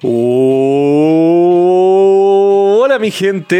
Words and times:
Hola 0.00 0.10
mi 3.00 3.10
gente, 3.10 3.56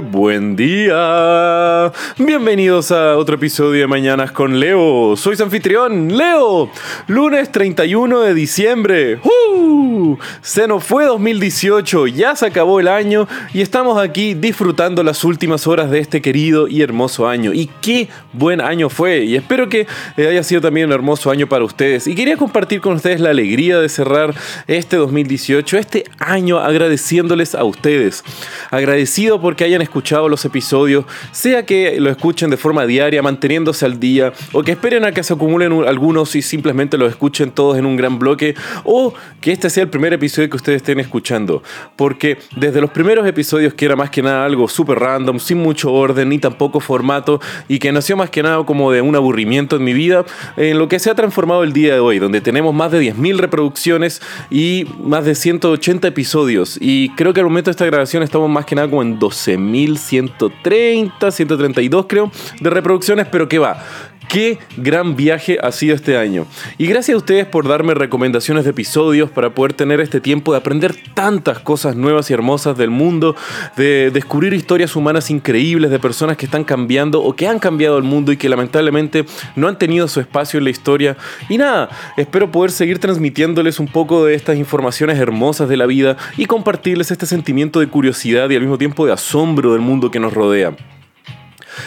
buen 0.00 0.56
día. 0.56 1.92
Bienvenidos 2.18 2.90
a 2.92 3.16
otro 3.16 3.36
episodio 3.36 3.80
de 3.80 3.86
Mañanas 3.86 4.32
con 4.32 4.60
Leo. 4.60 5.16
Soy 5.16 5.36
su 5.36 5.42
anfitrión, 5.42 6.16
Leo. 6.16 6.70
Lunes 7.06 7.50
31 7.50 8.20
de 8.20 8.34
diciembre. 8.34 9.20
¡Uh! 9.24 10.16
Se 10.40 10.66
nos 10.66 10.84
fue 10.84 11.06
2018, 11.06 12.06
ya 12.08 12.36
se 12.36 12.46
acabó 12.46 12.80
el 12.80 12.88
año 12.88 13.28
y 13.52 13.60
estamos 13.60 13.98
aquí 13.98 14.34
disfrutando 14.34 15.02
las 15.02 15.24
últimas 15.24 15.66
horas 15.66 15.90
de 15.90 16.00
este 16.00 16.20
querido 16.20 16.68
y 16.68 16.82
hermoso 16.82 17.28
año. 17.28 17.52
Y 17.52 17.70
qué 17.80 18.08
buen 18.32 18.60
año 18.60 18.88
fue 18.88 19.24
y 19.24 19.36
espero 19.36 19.68
que 19.68 19.86
haya 20.16 20.42
sido 20.42 20.60
también 20.60 20.86
un 20.86 20.92
hermoso 20.92 21.30
año 21.30 21.48
para 21.48 21.64
ustedes. 21.64 22.06
Y 22.06 22.14
quería 22.14 22.36
compartir 22.36 22.80
con 22.80 22.94
ustedes 22.94 23.20
la 23.20 23.30
alegría 23.30 23.78
de 23.78 23.88
cerrar 23.88 24.34
este 24.66 24.96
2018, 24.96 25.78
este 25.78 26.04
año 26.18 26.58
agradeciéndoles 26.58 27.54
a 27.54 27.64
ustedes. 27.64 28.24
Agradecido 28.70 29.40
porque 29.40 29.64
hayan 29.64 29.82
escuchado 29.82 29.91
los 30.28 30.44
episodios, 30.44 31.04
sea 31.30 31.64
que 31.64 32.00
lo 32.00 32.10
escuchen 32.10 32.50
de 32.50 32.56
forma 32.56 32.86
diaria, 32.86 33.22
manteniéndose 33.22 33.84
al 33.84 33.98
día, 34.00 34.32
o 34.52 34.62
que 34.62 34.72
esperen 34.72 35.04
a 35.04 35.12
que 35.12 35.22
se 35.22 35.32
acumulen 35.32 35.72
algunos 35.86 36.34
y 36.34 36.42
simplemente 36.42 36.98
los 36.98 37.10
escuchen 37.10 37.50
todos 37.50 37.78
en 37.78 37.86
un 37.86 37.96
gran 37.96 38.18
bloque, 38.18 38.54
o 38.84 39.14
que 39.40 39.52
este 39.52 39.70
sea 39.70 39.84
el 39.84 39.90
primer 39.90 40.12
episodio 40.12 40.48
que 40.50 40.56
ustedes 40.56 40.76
estén 40.76 41.00
escuchando. 41.00 41.62
Porque 41.96 42.38
desde 42.56 42.80
los 42.80 42.90
primeros 42.90 43.26
episodios, 43.26 43.74
que 43.74 43.84
era 43.84 43.96
más 43.96 44.10
que 44.10 44.22
nada 44.22 44.44
algo 44.44 44.68
súper 44.68 44.98
random, 44.98 45.38
sin 45.38 45.58
mucho 45.58 45.92
orden 45.92 46.28
ni 46.28 46.38
tampoco 46.38 46.80
formato, 46.80 47.40
y 47.68 47.78
que 47.78 47.92
nació 47.92 48.16
más 48.16 48.30
que 48.30 48.42
nada 48.42 48.64
como 48.64 48.92
de 48.92 49.00
un 49.00 49.14
aburrimiento 49.16 49.76
en 49.76 49.84
mi 49.84 49.92
vida, 49.92 50.24
en 50.56 50.78
lo 50.78 50.88
que 50.88 50.98
se 50.98 51.10
ha 51.10 51.14
transformado 51.14 51.62
el 51.62 51.72
día 51.72 51.94
de 51.94 52.00
hoy, 52.00 52.18
donde 52.18 52.40
tenemos 52.40 52.74
más 52.74 52.92
de 52.92 53.00
10.000 53.00 53.38
reproducciones 53.38 54.20
y 54.50 54.86
más 55.02 55.24
de 55.24 55.34
180 55.34 56.08
episodios. 56.08 56.78
Y 56.80 57.10
creo 57.10 57.32
que 57.32 57.40
al 57.40 57.46
momento 57.46 57.70
de 57.70 57.72
esta 57.72 57.86
grabación 57.86 58.22
estamos 58.22 58.50
más 58.50 58.64
que 58.64 58.74
nada 58.74 58.88
como 58.88 59.02
en 59.02 59.18
12.130, 59.72 61.30
132 61.30 62.06
creo, 62.06 62.30
de 62.60 62.70
reproducciones, 62.70 63.26
pero 63.26 63.48
que 63.48 63.58
va. 63.58 63.82
Qué 64.28 64.58
gran 64.76 65.16
viaje 65.16 65.58
ha 65.62 65.72
sido 65.72 65.94
este 65.94 66.16
año. 66.16 66.46
Y 66.78 66.86
gracias 66.86 67.14
a 67.14 67.18
ustedes 67.18 67.46
por 67.46 67.68
darme 67.68 67.94
recomendaciones 67.94 68.64
de 68.64 68.70
episodios 68.70 69.30
para 69.30 69.54
poder 69.54 69.74
tener 69.74 70.00
este 70.00 70.20
tiempo 70.20 70.52
de 70.52 70.58
aprender 70.58 70.94
tantas 71.14 71.58
cosas 71.58 71.96
nuevas 71.96 72.30
y 72.30 72.34
hermosas 72.34 72.76
del 72.78 72.90
mundo, 72.90 73.36
de 73.76 74.10
descubrir 74.10 74.54
historias 74.54 74.96
humanas 74.96 75.30
increíbles 75.30 75.90
de 75.90 75.98
personas 75.98 76.36
que 76.36 76.46
están 76.46 76.64
cambiando 76.64 77.22
o 77.22 77.34
que 77.36 77.46
han 77.46 77.58
cambiado 77.58 77.98
el 77.98 78.04
mundo 78.04 78.32
y 78.32 78.36
que 78.36 78.48
lamentablemente 78.48 79.26
no 79.56 79.68
han 79.68 79.78
tenido 79.78 80.08
su 80.08 80.20
espacio 80.20 80.58
en 80.58 80.64
la 80.64 80.70
historia. 80.70 81.16
Y 81.48 81.58
nada, 81.58 81.90
espero 82.16 82.50
poder 82.50 82.70
seguir 82.70 82.98
transmitiéndoles 82.98 83.80
un 83.80 83.88
poco 83.88 84.24
de 84.24 84.34
estas 84.34 84.56
informaciones 84.56 85.18
hermosas 85.18 85.68
de 85.68 85.76
la 85.76 85.86
vida 85.86 86.16
y 86.36 86.46
compartirles 86.46 87.10
este 87.10 87.26
sentimiento 87.26 87.80
de 87.80 87.88
curiosidad 87.88 88.48
y 88.50 88.54
al 88.54 88.62
mismo 88.62 88.78
tiempo 88.78 89.04
de 89.04 89.12
asombro 89.12 89.72
del 89.72 89.82
mundo 89.82 90.10
que 90.10 90.20
nos 90.20 90.32
rodea 90.32 90.74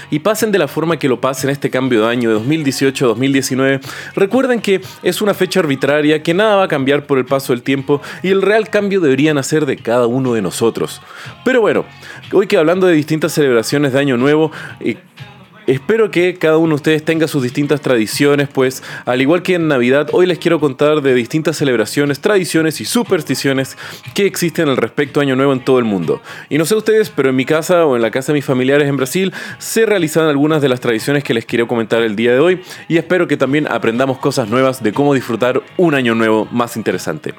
y 0.10 0.20
pasen 0.20 0.52
de 0.52 0.60
la 0.60 0.68
forma 0.68 0.98
que 0.98 1.08
lo 1.08 1.22
pasen 1.22 1.50
este 1.50 1.70
cambio 1.70 2.02
de 2.02 2.08
año 2.10 2.30
de 2.30 2.36
2018 2.36 3.06
a 3.06 3.08
2019, 3.10 3.80
recuerden 4.16 4.62
que 4.62 4.82
es 5.04 5.22
una 5.22 5.34
fecha 5.34 5.60
arbitraria, 5.60 6.24
que 6.24 6.34
nada 6.34 6.56
va 6.56 6.64
a 6.64 6.68
cambiar 6.68 7.06
por 7.06 7.18
el 7.18 7.26
paso 7.26 7.54
del 7.54 7.62
tiempo 7.62 8.02
y 8.24 8.30
el 8.30 8.42
real 8.42 8.70
cambio 8.70 9.00
debería 9.00 9.34
nacer 9.34 9.66
de 9.66 9.78
cada 9.78 10.08
uno 10.08 10.34
de 10.34 10.42
nosotros. 10.42 11.02
Pero 11.44 11.62
bueno, 11.62 11.86
hoy 12.32 12.48
que 12.48 12.58
hablando 12.58 12.88
de 12.88 12.94
distintas 12.94 13.34
celebraciones 13.34 13.94
de 13.94 14.00
Año 14.00 14.18
Nuevo, 14.18 14.52
eh, 14.80 14.98
Espero 15.68 16.12
que 16.12 16.36
cada 16.36 16.58
uno 16.58 16.70
de 16.70 16.76
ustedes 16.76 17.04
tenga 17.04 17.28
sus 17.28 17.42
distintas 17.42 17.82
tradiciones, 17.82 18.48
pues 18.48 18.84
al 19.06 19.20
igual 19.22 19.42
que 19.42 19.56
en 19.56 19.68
Navidad, 19.68 20.10
hoy 20.12 20.28
les 20.28 20.38
quiero 20.38 20.60
contar 20.60 21.02
de 21.02 21.16
distintas 21.16 21.58
celebraciones, 21.58 22.20
tradiciones 22.20 22.82
y 22.82 22.86
supersticiones 22.86 23.76
que 24.14 24.28
existen 24.28 24.70
al 24.70 24.78
respecto 24.78 25.22
Año 25.22 25.36
Nuevo 25.36 25.54
en 25.54 25.66
todo 25.66 25.80
el 25.80 25.86
mundo. 25.86 26.22
Y 26.50 26.60
no 26.60 26.66
sé 26.66 26.76
ustedes, 26.76 27.10
pero 27.10 27.30
en 27.30 27.36
mi 27.36 27.46
casa 27.46 27.88
o 27.88 27.96
en 27.96 28.04
la 28.04 28.12
casa 28.12 28.32
de 28.32 28.38
mis 28.38 28.46
familiares 28.46 28.88
en 28.88 28.96
Brasil 28.96 29.34
se 29.58 29.88
realizan 29.88 30.28
algunas 30.28 30.62
de 30.62 30.70
las 30.70 30.82
tradiciones 30.82 31.24
que 31.24 31.34
les 31.34 31.48
quiero 31.48 31.68
comentar 31.68 32.04
el 32.04 32.16
día 32.16 32.34
de 32.34 32.40
hoy 32.40 32.62
y 32.88 32.98
espero 32.98 33.28
que 33.28 33.36
también 33.36 33.68
aprendamos 33.68 34.20
cosas 34.20 34.48
nuevas 34.48 34.84
de 34.84 34.94
cómo 34.94 35.16
disfrutar 35.16 35.64
un 35.78 35.96
Año 35.96 36.14
Nuevo 36.14 36.48
más 36.52 36.78
interesante. 36.78 37.34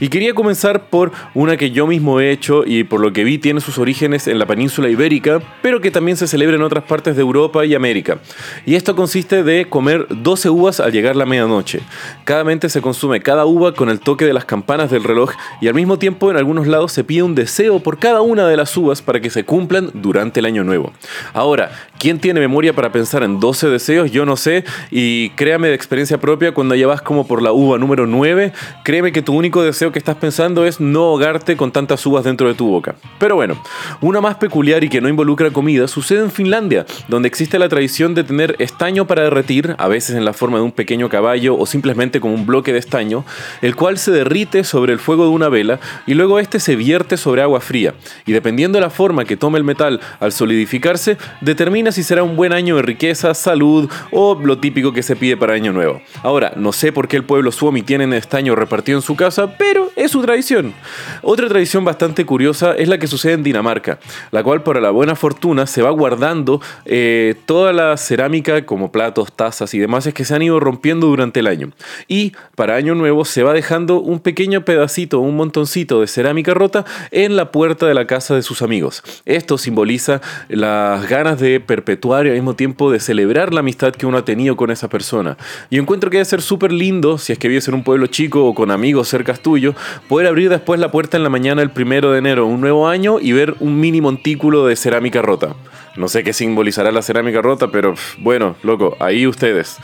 Y 0.00 0.08
quería 0.08 0.34
comenzar 0.34 0.88
por 0.90 1.12
una 1.34 1.56
que 1.56 1.70
yo 1.70 1.86
mismo 1.86 2.18
he 2.18 2.32
hecho 2.32 2.64
y 2.66 2.82
por 2.82 3.00
lo 3.00 3.12
que 3.12 3.22
vi 3.22 3.38
tiene 3.38 3.60
sus 3.60 3.78
orígenes 3.78 4.26
en 4.26 4.40
la 4.40 4.46
península 4.46 4.88
ibérica, 4.88 5.40
pero 5.62 5.80
que 5.80 5.92
también 5.92 6.16
se 6.16 6.26
celebra 6.26 6.56
en 6.56 6.62
otras 6.62 6.82
partes 6.82 7.14
de 7.14 7.22
Europa 7.22 7.59
y 7.64 7.74
América. 7.74 8.18
Y 8.66 8.74
esto 8.74 8.96
consiste 8.96 9.42
de 9.42 9.66
comer 9.66 10.06
12 10.08 10.50
uvas 10.50 10.80
al 10.80 10.92
llegar 10.92 11.16
la 11.16 11.26
medianoche. 11.26 11.80
Cada 12.24 12.44
mente 12.44 12.68
se 12.68 12.80
consume 12.80 13.20
cada 13.20 13.44
uva 13.44 13.74
con 13.74 13.88
el 13.88 14.00
toque 14.00 14.26
de 14.26 14.32
las 14.32 14.44
campanas 14.44 14.90
del 14.90 15.04
reloj 15.04 15.32
y 15.60 15.68
al 15.68 15.74
mismo 15.74 15.98
tiempo 15.98 16.30
en 16.30 16.36
algunos 16.36 16.66
lados 16.66 16.92
se 16.92 17.04
pide 17.04 17.22
un 17.22 17.34
deseo 17.34 17.80
por 17.80 17.98
cada 17.98 18.20
una 18.20 18.46
de 18.46 18.56
las 18.56 18.76
uvas 18.76 19.02
para 19.02 19.20
que 19.20 19.30
se 19.30 19.44
cumplan 19.44 19.90
durante 19.94 20.40
el 20.40 20.46
año 20.46 20.64
nuevo. 20.64 20.92
Ahora, 21.32 21.70
¿quién 21.98 22.18
tiene 22.18 22.40
memoria 22.40 22.74
para 22.74 22.92
pensar 22.92 23.22
en 23.22 23.40
12 23.40 23.68
deseos? 23.68 24.10
Yo 24.10 24.26
no 24.26 24.36
sé 24.36 24.64
y 24.90 25.30
créame 25.30 25.68
de 25.68 25.74
experiencia 25.74 26.18
propia, 26.18 26.52
cuando 26.52 26.74
ya 26.74 26.86
vas 26.86 27.02
como 27.02 27.26
por 27.26 27.42
la 27.42 27.52
uva 27.52 27.78
número 27.78 28.06
9, 28.06 28.52
créeme 28.84 29.12
que 29.12 29.22
tu 29.22 29.34
único 29.34 29.62
deseo 29.62 29.92
que 29.92 29.98
estás 29.98 30.16
pensando 30.16 30.64
es 30.64 30.80
no 30.80 31.04
ahogarte 31.04 31.56
con 31.56 31.72
tantas 31.72 32.04
uvas 32.06 32.24
dentro 32.24 32.48
de 32.48 32.54
tu 32.54 32.68
boca. 32.68 32.94
Pero 33.18 33.36
bueno, 33.36 33.60
una 34.00 34.20
más 34.20 34.36
peculiar 34.36 34.84
y 34.84 34.88
que 34.88 35.00
no 35.00 35.08
involucra 35.08 35.50
comida 35.50 35.88
sucede 35.88 36.20
en 36.20 36.30
Finlandia, 36.30 36.86
donde 37.08 37.28
existe 37.28 37.49
la 37.58 37.68
tradición 37.68 38.14
de 38.14 38.24
tener 38.24 38.56
estaño 38.58 39.06
para 39.06 39.22
derretir, 39.22 39.74
a 39.78 39.88
veces 39.88 40.16
en 40.16 40.24
la 40.24 40.32
forma 40.32 40.58
de 40.58 40.64
un 40.64 40.72
pequeño 40.72 41.08
caballo 41.08 41.56
o 41.56 41.66
simplemente 41.66 42.20
como 42.20 42.34
un 42.34 42.46
bloque 42.46 42.72
de 42.72 42.78
estaño, 42.78 43.24
el 43.62 43.74
cual 43.74 43.98
se 43.98 44.10
derrite 44.10 44.64
sobre 44.64 44.92
el 44.92 44.98
fuego 44.98 45.24
de 45.24 45.30
una 45.30 45.48
vela 45.48 45.80
y 46.06 46.14
luego 46.14 46.38
este 46.38 46.60
se 46.60 46.76
vierte 46.76 47.16
sobre 47.16 47.42
agua 47.42 47.60
fría. 47.60 47.94
Y 48.26 48.32
dependiendo 48.32 48.78
de 48.78 48.82
la 48.82 48.90
forma 48.90 49.24
que 49.24 49.36
tome 49.36 49.58
el 49.58 49.64
metal 49.64 50.00
al 50.20 50.32
solidificarse, 50.32 51.16
determina 51.40 51.92
si 51.92 52.02
será 52.02 52.22
un 52.22 52.36
buen 52.36 52.52
año 52.52 52.76
de 52.76 52.82
riqueza, 52.82 53.34
salud 53.34 53.90
o 54.10 54.38
lo 54.42 54.58
típico 54.58 54.92
que 54.92 55.02
se 55.02 55.16
pide 55.16 55.36
para 55.36 55.54
año 55.54 55.72
nuevo. 55.72 56.02
Ahora, 56.22 56.52
no 56.56 56.72
sé 56.72 56.92
por 56.92 57.08
qué 57.08 57.16
el 57.16 57.24
pueblo 57.24 57.52
suomi 57.52 57.82
tiene 57.82 58.10
estaño 58.16 58.54
repartido 58.54 58.98
en 58.98 59.02
su 59.02 59.16
casa, 59.16 59.56
pero 59.56 59.90
es 59.96 60.10
su 60.10 60.22
tradición. 60.22 60.74
Otra 61.22 61.48
tradición 61.48 61.84
bastante 61.84 62.24
curiosa 62.24 62.74
es 62.74 62.88
la 62.88 62.98
que 62.98 63.06
sucede 63.06 63.34
en 63.34 63.42
Dinamarca, 63.42 63.98
la 64.30 64.42
cual 64.42 64.62
para 64.62 64.80
la 64.80 64.90
buena 64.90 65.16
fortuna 65.16 65.66
se 65.66 65.82
va 65.82 65.90
guardando 65.90 66.60
eh, 66.84 67.34
toda 67.46 67.72
la 67.72 67.96
cerámica 67.96 68.64
como 68.66 68.92
platos, 68.92 69.32
tazas 69.32 69.74
y 69.74 69.78
demás 69.78 70.06
es 70.06 70.14
que 70.14 70.24
se 70.24 70.34
han 70.34 70.42
ido 70.42 70.60
rompiendo 70.60 71.06
durante 71.06 71.40
el 71.40 71.46
año. 71.46 71.70
Y 72.08 72.32
para 72.54 72.76
año 72.76 72.94
nuevo 72.94 73.24
se 73.24 73.42
va 73.42 73.52
dejando 73.52 74.00
un 74.00 74.20
pequeño 74.20 74.64
pedacito, 74.64 75.20
un 75.20 75.36
montoncito 75.36 76.00
de 76.00 76.06
cerámica 76.06 76.54
rota 76.54 76.84
en 77.10 77.36
la 77.36 77.50
puerta 77.50 77.86
de 77.86 77.94
la 77.94 78.06
casa 78.06 78.34
de 78.34 78.42
sus 78.42 78.62
amigos. 78.62 79.02
Esto 79.24 79.58
simboliza 79.58 80.20
las 80.48 81.08
ganas 81.08 81.40
de 81.40 81.60
perpetuar 81.60 82.26
y 82.26 82.30
al 82.30 82.34
mismo 82.36 82.54
tiempo 82.54 82.90
de 82.92 83.00
celebrar 83.00 83.54
la 83.54 83.60
amistad 83.60 83.92
que 83.92 84.06
uno 84.06 84.18
ha 84.18 84.24
tenido 84.24 84.56
con 84.56 84.70
esa 84.70 84.88
persona. 84.88 85.36
Y 85.70 85.78
encuentro 85.78 86.10
que 86.10 86.18
debe 86.18 86.24
ser 86.26 86.42
súper 86.42 86.72
lindo, 86.72 87.18
si 87.18 87.32
es 87.32 87.38
que 87.38 87.48
vives 87.48 87.68
en 87.68 87.74
un 87.74 87.84
pueblo 87.84 88.06
chico 88.06 88.44
o 88.44 88.54
con 88.54 88.70
amigos 88.70 89.08
cerca 89.08 89.30
tuyo, 89.34 89.74
poder 90.08 90.26
abrir 90.26 90.50
después 90.50 90.80
la 90.80 90.90
puerta 90.90 91.16
en 91.16 91.22
la 91.22 91.30
mañana 91.30 91.62
el 91.62 91.70
primero 91.70 92.12
de 92.12 92.18
enero, 92.18 92.46
un 92.46 92.60
nuevo 92.60 92.88
año, 92.88 93.18
y 93.20 93.32
ver 93.32 93.54
un 93.60 93.80
mini 93.80 94.00
montículo 94.00 94.66
de 94.66 94.76
cerámica 94.76 95.22
rota. 95.22 95.54
No 95.96 96.08
sé 96.08 96.22
qué 96.22 96.32
simbolizará 96.32 96.92
la 96.92 97.02
cerámica 97.02 97.42
rota, 97.42 97.68
pero 97.68 97.94
bueno, 98.18 98.56
loco, 98.62 98.96
ahí 99.00 99.26
ustedes. 99.26 99.78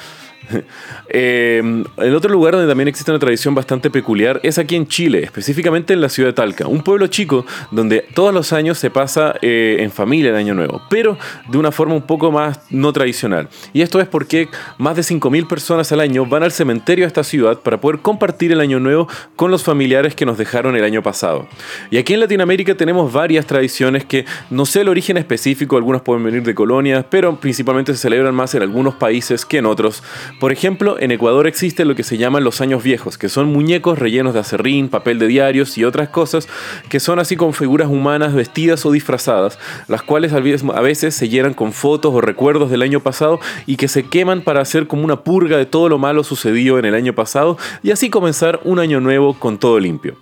Eh, 1.08 1.62
el 1.98 2.14
otro 2.14 2.30
lugar 2.32 2.54
donde 2.54 2.68
también 2.68 2.88
existe 2.88 3.10
una 3.10 3.20
tradición 3.20 3.54
bastante 3.54 3.90
peculiar 3.90 4.40
es 4.42 4.58
aquí 4.58 4.74
en 4.74 4.86
Chile, 4.86 5.22
específicamente 5.22 5.94
en 5.94 6.00
la 6.00 6.08
ciudad 6.08 6.30
de 6.30 6.32
Talca, 6.32 6.66
un 6.66 6.82
pueblo 6.82 7.06
chico 7.06 7.46
donde 7.70 8.04
todos 8.12 8.34
los 8.34 8.52
años 8.52 8.76
se 8.76 8.90
pasa 8.90 9.36
eh, 9.40 9.76
en 9.78 9.90
familia 9.92 10.30
el 10.30 10.36
Año 10.36 10.54
Nuevo, 10.54 10.82
pero 10.90 11.16
de 11.48 11.58
una 11.58 11.70
forma 11.70 11.94
un 11.94 12.02
poco 12.02 12.32
más 12.32 12.60
no 12.70 12.92
tradicional. 12.92 13.48
Y 13.72 13.82
esto 13.82 14.00
es 14.00 14.08
porque 14.08 14.48
más 14.78 14.96
de 14.96 15.02
5.000 15.02 15.46
personas 15.46 15.90
al 15.92 16.00
año 16.00 16.26
van 16.26 16.42
al 16.42 16.52
cementerio 16.52 17.04
de 17.04 17.08
esta 17.08 17.24
ciudad 17.24 17.60
para 17.60 17.80
poder 17.80 18.00
compartir 18.00 18.52
el 18.52 18.60
Año 18.60 18.80
Nuevo 18.80 19.08
con 19.36 19.50
los 19.50 19.62
familiares 19.62 20.14
que 20.14 20.26
nos 20.26 20.38
dejaron 20.38 20.76
el 20.76 20.84
año 20.84 21.02
pasado. 21.02 21.46
Y 21.90 21.98
aquí 21.98 22.14
en 22.14 22.20
Latinoamérica 22.20 22.74
tenemos 22.74 23.12
varias 23.12 23.46
tradiciones 23.46 24.04
que 24.04 24.24
no 24.50 24.66
sé 24.66 24.80
el 24.80 24.88
origen 24.88 25.16
específico, 25.16 25.76
algunos 25.76 26.02
pueden 26.02 26.24
venir 26.24 26.42
de 26.42 26.54
colonias, 26.54 27.04
pero 27.08 27.38
principalmente 27.38 27.92
se 27.92 27.98
celebran 27.98 28.34
más 28.34 28.54
en 28.54 28.62
algunos 28.62 28.94
países 28.94 29.46
que 29.46 29.58
en 29.58 29.66
otros. 29.66 30.02
Por 30.38 30.52
ejemplo, 30.52 30.96
en 31.00 31.12
Ecuador 31.12 31.46
existe 31.46 31.86
lo 31.86 31.94
que 31.94 32.02
se 32.02 32.18
llaman 32.18 32.44
los 32.44 32.60
años 32.60 32.82
viejos, 32.82 33.16
que 33.16 33.30
son 33.30 33.50
muñecos 33.50 33.98
rellenos 33.98 34.34
de 34.34 34.40
acerrín, 34.40 34.90
papel 34.90 35.18
de 35.18 35.28
diarios 35.28 35.78
y 35.78 35.84
otras 35.84 36.10
cosas 36.10 36.46
que 36.90 37.00
son 37.00 37.18
así 37.18 37.36
con 37.36 37.54
figuras 37.54 37.88
humanas 37.88 38.34
vestidas 38.34 38.84
o 38.84 38.90
disfrazadas, 38.90 39.58
las 39.88 40.02
cuales 40.02 40.34
a 40.34 40.40
veces 40.40 41.14
se 41.14 41.30
llenan 41.30 41.54
con 41.54 41.72
fotos 41.72 42.12
o 42.14 42.20
recuerdos 42.20 42.70
del 42.70 42.82
año 42.82 43.00
pasado 43.00 43.40
y 43.64 43.76
que 43.76 43.88
se 43.88 44.02
queman 44.02 44.42
para 44.42 44.60
hacer 44.60 44.86
como 44.86 45.04
una 45.04 45.22
purga 45.22 45.56
de 45.56 45.64
todo 45.64 45.88
lo 45.88 45.96
malo 45.96 46.22
sucedido 46.22 46.78
en 46.78 46.84
el 46.84 46.94
año 46.94 47.14
pasado 47.14 47.56
y 47.82 47.90
así 47.90 48.10
comenzar 48.10 48.60
un 48.64 48.78
año 48.78 49.00
nuevo 49.00 49.38
con 49.38 49.56
todo 49.56 49.80
limpio. 49.80 50.16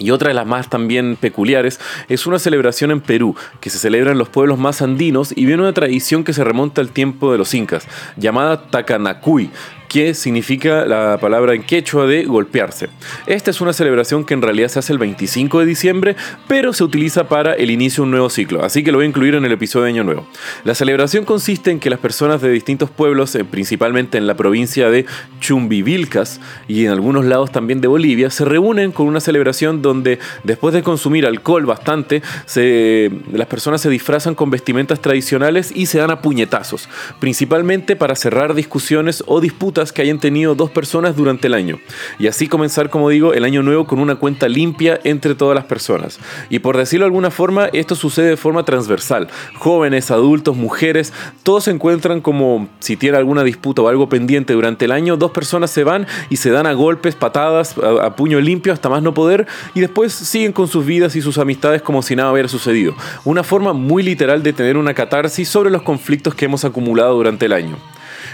Y 0.00 0.10
otra 0.10 0.28
de 0.28 0.34
las 0.34 0.46
más 0.46 0.68
también 0.68 1.16
peculiares 1.16 1.78
es 2.08 2.26
una 2.26 2.40
celebración 2.40 2.90
en 2.90 3.00
Perú, 3.00 3.36
que 3.60 3.70
se 3.70 3.78
celebra 3.78 4.10
en 4.10 4.18
los 4.18 4.30
pueblos 4.30 4.58
más 4.58 4.82
andinos 4.82 5.32
y 5.36 5.44
viene 5.44 5.62
una 5.62 5.74
tradición 5.74 6.24
que 6.24 6.32
se 6.32 6.42
remonta 6.42 6.80
al 6.80 6.90
tiempo 6.90 7.30
de 7.30 7.38
los 7.38 7.54
incas, 7.54 7.86
llamada 8.16 8.66
Takanacuy, 8.68 9.50
que 9.90 10.14
significa 10.14 10.86
la 10.86 11.18
palabra 11.20 11.52
en 11.52 11.64
quechua 11.64 12.06
de 12.06 12.24
golpearse. 12.24 12.88
Esta 13.26 13.50
es 13.50 13.60
una 13.60 13.72
celebración 13.72 14.24
que 14.24 14.34
en 14.34 14.40
realidad 14.40 14.68
se 14.68 14.78
hace 14.78 14.92
el 14.92 15.00
25 15.00 15.58
de 15.58 15.66
diciembre, 15.66 16.16
pero 16.46 16.72
se 16.72 16.84
utiliza 16.84 17.26
para 17.26 17.54
el 17.54 17.72
inicio 17.72 18.02
de 18.02 18.04
un 18.04 18.12
nuevo 18.12 18.30
ciclo, 18.30 18.64
así 18.64 18.84
que 18.84 18.92
lo 18.92 18.98
voy 18.98 19.06
a 19.06 19.08
incluir 19.08 19.34
en 19.34 19.44
el 19.44 19.50
episodio 19.50 19.86
de 19.86 19.90
Año 19.90 20.04
Nuevo. 20.04 20.28
La 20.62 20.76
celebración 20.76 21.24
consiste 21.24 21.72
en 21.72 21.80
que 21.80 21.90
las 21.90 21.98
personas 21.98 22.40
de 22.40 22.50
distintos 22.50 22.88
pueblos, 22.88 23.34
eh, 23.34 23.44
principalmente 23.44 24.16
en 24.16 24.28
la 24.28 24.36
provincia 24.36 24.90
de 24.90 25.06
Chumbivilcas 25.40 26.40
y 26.68 26.84
en 26.84 26.92
algunos 26.92 27.24
lados 27.24 27.50
también 27.50 27.80
de 27.80 27.88
Bolivia, 27.88 28.30
se 28.30 28.44
reúnen 28.44 28.92
con 28.92 29.08
una 29.08 29.18
celebración 29.18 29.82
donde 29.82 30.20
después 30.44 30.72
de 30.72 30.84
consumir 30.84 31.26
alcohol 31.26 31.66
bastante, 31.66 32.22
las 32.54 33.46
personas 33.48 33.80
se 33.80 33.90
disfrazan 33.90 34.36
con 34.36 34.50
vestimentas 34.50 35.00
tradicionales 35.00 35.72
y 35.74 35.86
se 35.86 35.98
dan 35.98 36.12
a 36.12 36.22
puñetazos, 36.22 36.88
principalmente 37.18 37.96
para 37.96 38.14
cerrar 38.14 38.54
discusiones 38.54 39.24
o 39.26 39.40
disputas 39.40 39.79
que 39.92 40.02
hayan 40.02 40.18
tenido 40.18 40.54
dos 40.54 40.70
personas 40.70 41.16
durante 41.16 41.46
el 41.46 41.54
año. 41.54 41.78
Y 42.18 42.26
así 42.26 42.46
comenzar, 42.46 42.90
como 42.90 43.08
digo, 43.08 43.32
el 43.32 43.44
año 43.44 43.62
nuevo 43.62 43.86
con 43.86 43.98
una 43.98 44.16
cuenta 44.16 44.48
limpia 44.48 45.00
entre 45.04 45.34
todas 45.34 45.54
las 45.54 45.64
personas. 45.64 46.20
Y 46.50 46.58
por 46.58 46.76
decirlo 46.76 47.04
de 47.04 47.08
alguna 47.08 47.30
forma, 47.30 47.66
esto 47.72 47.94
sucede 47.94 48.28
de 48.28 48.36
forma 48.36 48.64
transversal. 48.64 49.28
Jóvenes, 49.58 50.10
adultos, 50.10 50.56
mujeres, 50.56 51.12
todos 51.42 51.64
se 51.64 51.70
encuentran 51.70 52.20
como 52.20 52.68
si 52.78 52.96
tiene 52.96 53.16
alguna 53.16 53.42
disputa 53.42 53.82
o 53.82 53.88
algo 53.88 54.08
pendiente 54.08 54.52
durante 54.52 54.84
el 54.84 54.92
año, 54.92 55.16
dos 55.16 55.30
personas 55.30 55.70
se 55.70 55.84
van 55.84 56.06
y 56.28 56.36
se 56.36 56.50
dan 56.50 56.66
a 56.66 56.72
golpes, 56.72 57.14
patadas, 57.14 57.76
a, 57.78 58.14
puño 58.16 58.40
limpio 58.40 58.72
hasta 58.72 58.88
más 58.88 59.02
no 59.02 59.14
poder 59.14 59.46
y 59.74 59.80
después 59.80 60.12
siguen 60.12 60.52
con 60.52 60.68
sus 60.68 60.84
vidas 60.84 61.16
y 61.16 61.22
sus 61.22 61.38
amistades 61.38 61.82
como 61.82 62.02
si 62.02 62.16
nada 62.16 62.32
hubiera 62.32 62.48
sucedido. 62.48 62.94
Una 63.24 63.42
forma 63.42 63.72
muy 63.72 64.02
literal 64.02 64.42
de 64.42 64.52
tener 64.52 64.76
una 64.76 64.94
catarsis 64.94 65.48
sobre 65.48 65.70
los 65.70 65.82
conflictos 65.82 66.34
que 66.34 66.44
hemos 66.44 66.64
acumulado 66.64 67.14
durante 67.14 67.46
el 67.46 67.52
año 67.52 67.76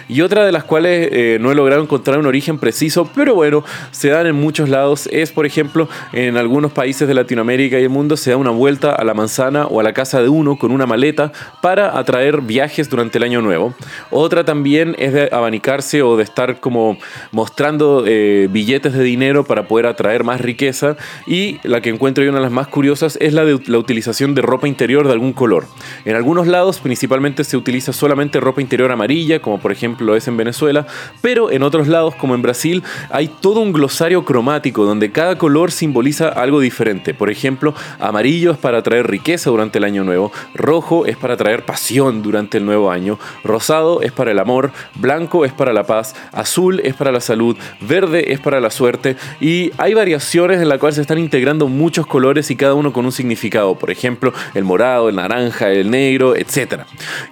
y 0.08 0.20
otra 0.20 0.44
de 0.44 0.52
las 0.52 0.64
cuales 0.64 1.08
eh, 1.12 1.38
no 1.40 1.50
he 1.50 1.54
logrado 1.54 1.82
encontrar 1.82 2.18
un 2.18 2.26
origen 2.26 2.58
preciso, 2.58 3.10
pero 3.14 3.34
bueno, 3.34 3.64
se 3.90 4.08
dan 4.08 4.26
en 4.26 4.36
muchos 4.36 4.68
lados, 4.68 5.08
es 5.12 5.32
por 5.32 5.46
ejemplo 5.46 5.88
en 6.12 6.36
algunos 6.36 6.72
países 6.72 7.08
de 7.08 7.14
Latinoamérica 7.14 7.78
y 7.78 7.82
el 7.82 7.90
mundo 7.90 8.16
se 8.16 8.30
da 8.30 8.36
una 8.36 8.50
vuelta 8.50 8.92
a 8.92 9.04
la 9.04 9.14
manzana 9.14 9.66
o 9.66 9.80
a 9.80 9.82
la 9.82 9.92
casa 9.92 10.20
de 10.22 10.28
uno 10.28 10.56
con 10.56 10.72
una 10.72 10.86
maleta 10.86 11.32
para 11.60 11.98
atraer 11.98 12.40
viajes 12.40 12.88
durante 12.88 13.18
el 13.18 13.24
año 13.24 13.42
nuevo. 13.42 13.74
Otra 14.10 14.44
también 14.44 14.94
es 14.98 15.12
de 15.12 15.28
abanicarse 15.32 16.02
o 16.02 16.16
de 16.16 16.24
estar 16.24 16.60
como 16.60 16.98
mostrando 17.32 18.04
eh, 18.06 18.48
billetes 18.50 18.92
de 18.92 19.02
dinero 19.02 19.44
para 19.44 19.66
poder 19.66 19.86
atraer 19.86 20.24
más 20.24 20.40
riqueza 20.40 20.96
y 21.26 21.58
la 21.62 21.80
que 21.80 21.90
encuentro 21.90 22.24
yo 22.24 22.30
una 22.30 22.38
de 22.38 22.44
las 22.44 22.52
más 22.52 22.68
curiosas 22.68 23.18
es 23.20 23.32
la 23.32 23.44
de 23.44 23.58
la 23.66 23.78
utilización 23.78 24.34
de 24.34 24.42
ropa 24.42 24.68
interior 24.68 25.06
de 25.06 25.12
algún 25.12 25.32
color. 25.32 25.66
En 26.04 26.16
algunos 26.16 26.46
lados 26.46 26.80
principalmente 26.80 27.44
se 27.44 27.56
utiliza 27.56 27.92
solamente 27.92 28.40
ropa 28.40 28.60
interior 28.60 28.92
amarilla, 28.92 29.40
como 29.40 29.58
por 29.58 29.72
ejemplo 29.72 29.95
lo 30.00 30.16
es 30.16 30.28
en 30.28 30.36
Venezuela, 30.36 30.86
pero 31.20 31.50
en 31.50 31.62
otros 31.62 31.88
lados, 31.88 32.14
como 32.14 32.34
en 32.34 32.42
Brasil, 32.42 32.82
hay 33.10 33.28
todo 33.28 33.60
un 33.60 33.72
glosario 33.72 34.24
cromático 34.24 34.84
donde 34.84 35.12
cada 35.12 35.38
color 35.38 35.72
simboliza 35.72 36.28
algo 36.28 36.60
diferente. 36.60 37.14
Por 37.14 37.30
ejemplo, 37.30 37.74
amarillo 37.98 38.52
es 38.52 38.58
para 38.58 38.82
traer 38.82 39.08
riqueza 39.08 39.50
durante 39.50 39.78
el 39.78 39.84
año 39.84 40.04
nuevo, 40.04 40.32
rojo 40.54 41.06
es 41.06 41.16
para 41.16 41.36
traer 41.36 41.64
pasión 41.64 42.22
durante 42.22 42.58
el 42.58 42.66
nuevo 42.66 42.90
año, 42.90 43.18
rosado 43.44 44.02
es 44.02 44.12
para 44.12 44.32
el 44.32 44.38
amor, 44.38 44.72
blanco 44.94 45.44
es 45.44 45.52
para 45.52 45.72
la 45.72 45.84
paz, 45.84 46.14
azul 46.32 46.80
es 46.84 46.94
para 46.94 47.12
la 47.12 47.20
salud, 47.20 47.56
verde 47.80 48.32
es 48.32 48.40
para 48.40 48.60
la 48.60 48.70
suerte 48.70 49.16
y 49.40 49.72
hay 49.78 49.94
variaciones 49.94 50.60
en 50.60 50.68
las 50.68 50.78
cuales 50.78 50.96
se 50.96 51.02
están 51.02 51.18
integrando 51.18 51.68
muchos 51.68 52.06
colores 52.06 52.50
y 52.50 52.56
cada 52.56 52.74
uno 52.74 52.92
con 52.92 53.04
un 53.04 53.12
significado. 53.12 53.74
Por 53.76 53.90
ejemplo, 53.90 54.32
el 54.54 54.64
morado, 54.64 55.08
el 55.08 55.16
naranja, 55.16 55.70
el 55.70 55.90
negro, 55.90 56.36
etc. 56.36 56.82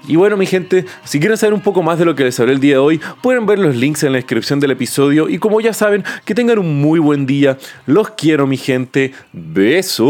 Y 0.07 0.17
bueno, 0.17 0.37
mi 0.37 0.47
gente, 0.47 0.85
si 1.05 1.21
quieren 1.21 1.37
saber 1.37 1.55
un 1.55 1.61
poco 1.61 1.83
más 1.83 1.99
de 1.99 2.05
lo 2.05 2.15
que 2.15 2.25
les 2.25 2.39
hablé 2.41 2.54
el 2.55 2.61
día 2.61 2.75
de 2.75 2.79
hoy, 2.79 3.01
pueden 3.23 3.45
ver 3.47 3.59
los 3.59 3.77
links 3.77 4.03
en 4.05 4.13
la 4.13 4.19
descripción 4.19 4.61
del 4.61 4.71
episodio 4.71 5.29
y 5.29 5.39
como 5.39 5.61
ya 5.61 5.73
saben, 5.73 6.05
que 6.25 6.35
tengan 6.35 6.59
un 6.59 6.81
muy 6.81 6.99
buen 6.99 7.27
día. 7.27 7.59
Los 7.87 8.11
quiero 8.11 8.47
mi 8.47 8.57
gente. 8.57 9.13
Besos. 9.33 10.09